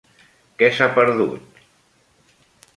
Què 0.61 0.69
s'ha 0.77 0.87
perdut? 0.95 1.63